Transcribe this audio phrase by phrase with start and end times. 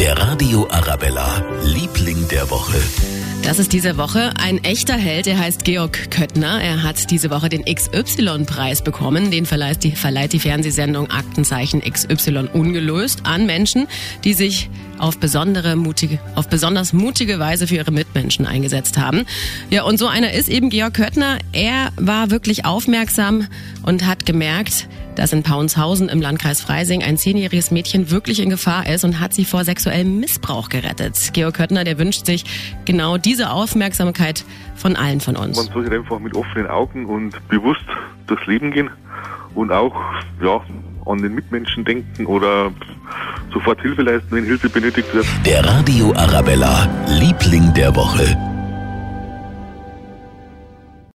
[0.00, 2.80] Der Radio Arabella, Liebling der Woche.
[3.42, 6.58] Das ist diese Woche ein echter Held, der heißt Georg Köttner.
[6.58, 9.30] Er hat diese Woche den XY-Preis bekommen.
[9.30, 13.88] Den verleiht die, verleiht die Fernsehsendung Aktenzeichen XY ungelöst an Menschen,
[14.24, 19.26] die sich auf besondere mutige, auf besonders mutige Weise für ihre Mitmenschen eingesetzt haben.
[19.68, 21.38] Ja, und so einer ist eben Georg Köttner.
[21.52, 23.48] Er war wirklich aufmerksam
[23.82, 28.86] und hat gemerkt, dass in Paunshausen im Landkreis Freising ein zehnjähriges Mädchen wirklich in Gefahr
[28.86, 31.30] ist und hat sie vor sexuellem Missbrauch gerettet.
[31.32, 32.44] Georg Köttner, der wünscht sich
[32.84, 35.56] genau diese Aufmerksamkeit von allen von uns.
[35.56, 37.84] Man sollte einfach mit offenen Augen und bewusst
[38.26, 38.90] durchs Leben gehen
[39.54, 39.94] und auch
[40.42, 40.60] ja,
[41.06, 42.72] an den Mitmenschen denken oder
[43.52, 45.26] sofort Hilfe leisten, wenn Hilfe benötigt wird.
[45.44, 48.49] Der Radio Arabella, Liebling der Woche.